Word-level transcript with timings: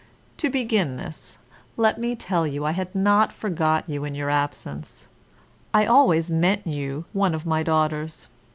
To 0.37 0.49
begin 0.49 0.97
this, 0.97 1.37
let 1.77 1.99
me 1.99 2.15
tell 2.15 2.47
you 2.47 2.65
I 2.65 2.71
had 2.71 2.95
not 2.95 3.31
forgot 3.31 3.87
you 3.87 4.03
in 4.03 4.15
your 4.15 4.31
absence. 4.31 5.07
I 5.75 5.85
always 5.85 6.31
meant 6.31 6.65
you 6.65 7.05
one 7.13 7.35
of 7.35 7.45
my 7.45 7.61
daughters. 7.61 8.27